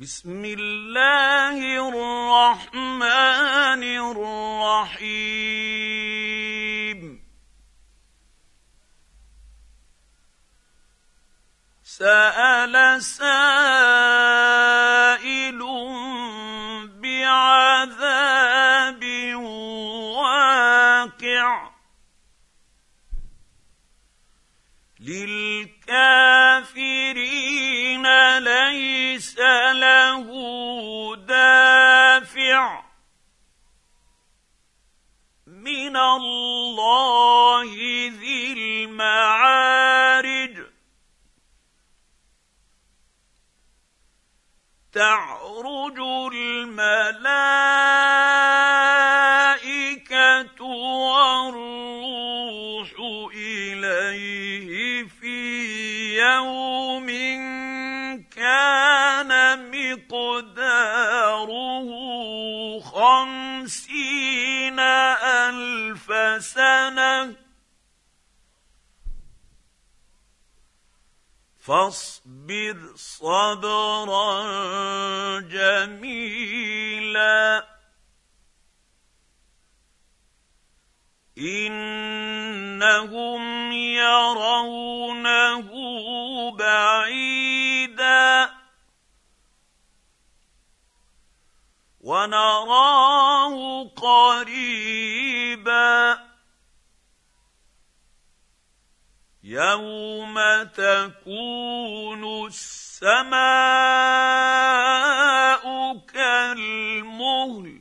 [0.00, 3.82] بسم الله الرحمن
[4.92, 5.30] الرحيم.
[11.84, 13.18] سأل سائل
[17.02, 19.04] بعذاب
[20.14, 21.70] واقع.
[25.00, 26.09] للكافرين
[35.60, 37.70] من الله
[38.20, 40.56] ذي المعارج.
[44.92, 45.98] تعرج
[46.34, 47.00] الملائكة
[51.10, 52.90] والروح
[53.34, 55.38] إليه في
[56.18, 57.06] يوم
[58.36, 59.30] كان
[59.70, 61.50] مقداره
[62.80, 63.89] خمسين
[64.80, 66.12] الف
[66.44, 67.36] سنه
[71.58, 74.40] فاصبر صبرا
[75.40, 76.60] جميلا
[81.38, 83.40] انهم
[92.10, 93.54] ونراه
[93.96, 95.70] قريبا.
[99.44, 103.34] يوم تكون السماء
[105.98, 107.80] كالمهل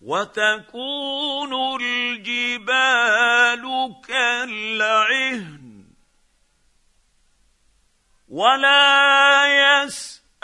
[0.00, 3.64] وتكون الجبال
[4.08, 5.84] كالعهن
[8.28, 9.46] ولا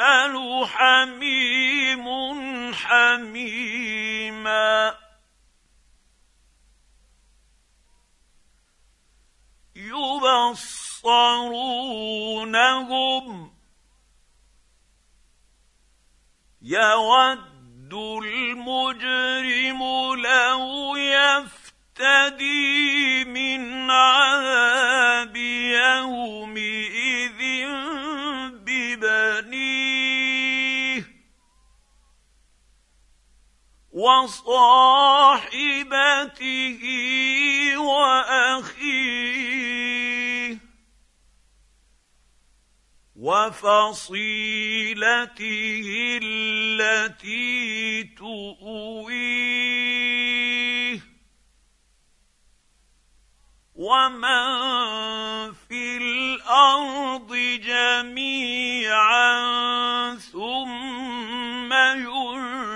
[0.04, 2.04] يسأل حميم
[2.74, 3.94] حميما.
[9.76, 10.74] يبصرونهم.
[16.62, 17.94] يود
[18.24, 19.82] المجرم
[20.14, 22.44] لو يفتدي.
[34.24, 35.52] وصاحبته
[37.78, 39.04] وأخيه
[43.16, 44.18] وفصيلته
[46.22, 49.44] التي تؤويه
[53.74, 57.34] ومن في الأرض
[57.64, 59.34] جميعا
[60.16, 62.73] ثم ينجيه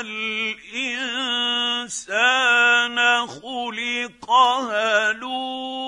[0.00, 1.26] الإنسان
[3.26, 4.30] خلق
[4.70, 5.80] هلوعا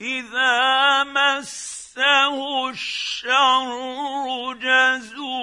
[0.00, 5.34] إذا مسه الشر جزوعا.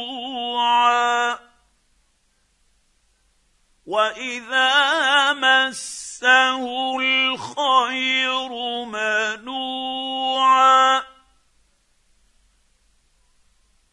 [3.86, 8.50] وإذا مسه الخير
[8.86, 10.01] منوعا.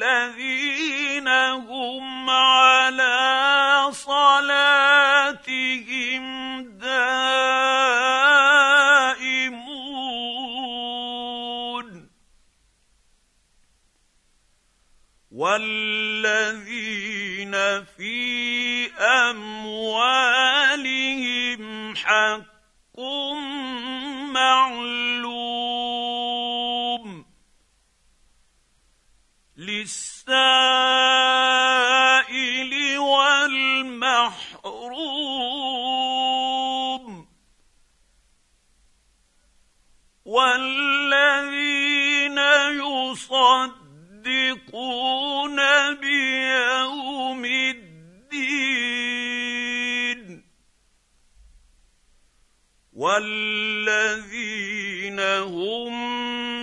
[1.29, 5.05] هم على صلاتهم
[6.79, 8.17] دائمون
[15.31, 17.05] والذين
[17.85, 20.36] في أموالهم
[22.07, 23.01] حق
[24.31, 25.27] معلوم
[29.57, 30.37] للسائل
[32.99, 34.47] والمحروم
[40.25, 41.29] والذين
[42.81, 43.77] يصدقون
[53.17, 55.93] والذين هم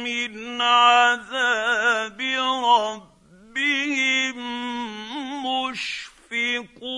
[0.03, 2.21] من عذاب
[2.65, 4.37] ربهم
[5.45, 6.93] مشفقون.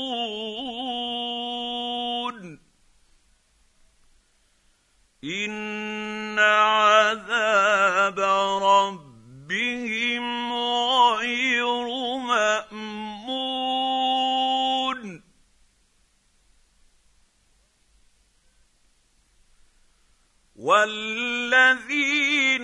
[20.65, 21.91] والذين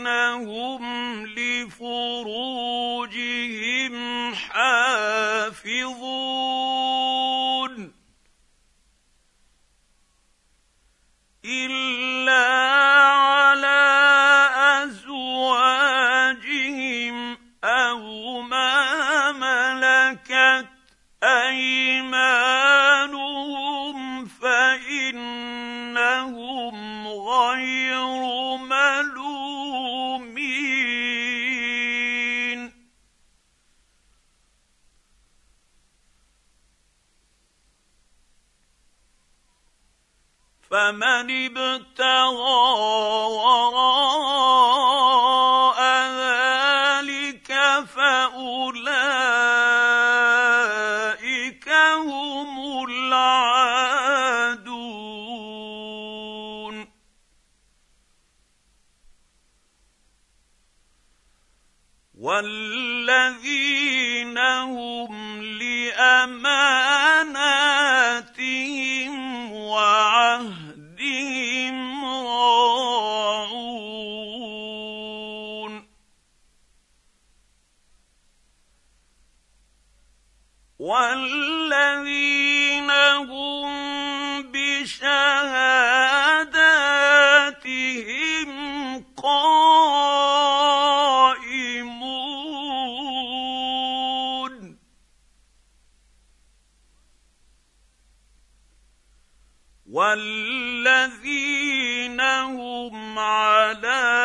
[0.08, 0.84] هم
[1.38, 2.76] لفروجهم
[4.34, 6.02] حافظون
[40.72, 42.62] فمن ابتغى
[43.44, 44.20] وراء
[46.22, 47.50] ذلك
[47.96, 48.80] فأولئك
[52.08, 53.32] هم العادون.
[62.20, 63.12] والذين
[64.38, 67.01] هم لأماناتهم
[81.72, 83.72] والذين هم
[84.52, 85.12] بشهاداتهم
[89.18, 90.52] قائمون.
[99.92, 101.12] والذين
[102.20, 104.21] هم على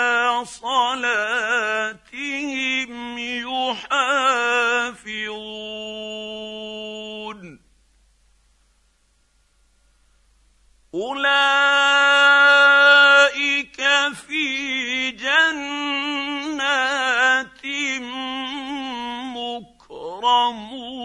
[20.16, 20.96] مكرمون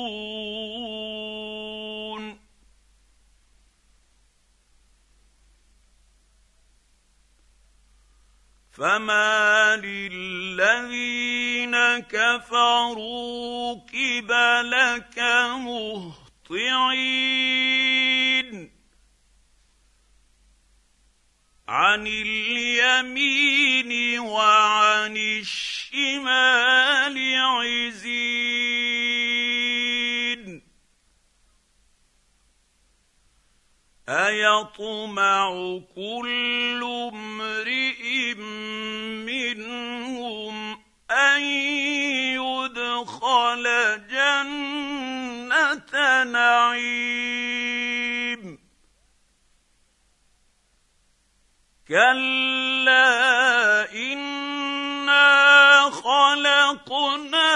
[8.71, 15.19] فما للذين كفروا قبلك
[15.59, 17.11] مهطعين.
[21.67, 28.40] عن اليمين وعن الشمال عزين.
[34.09, 35.49] أيطمع
[35.95, 38.33] كل امرئ
[39.25, 40.81] منهم
[41.11, 41.41] أن
[42.41, 43.65] يدخل
[44.09, 45.93] جنة
[46.23, 47.41] نعيم.
[51.87, 53.11] كلا
[53.93, 57.50] إنا خلقناهم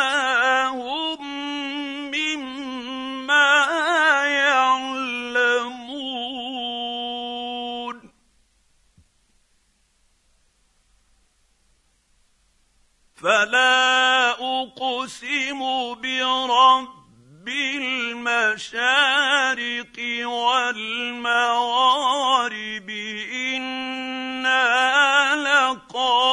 [13.26, 15.60] فلا أقسم
[16.02, 19.08] برب المشارق
[20.26, 21.30] والمغارب
[23.34, 24.66] إنا
[25.36, 26.25] لقادرون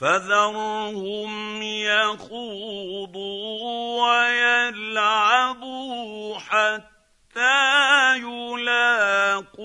[0.00, 3.20] فذرهم يخوضوا
[4.72, 5.58] ويلعبوا
[6.38, 9.62] حتى يلاقوا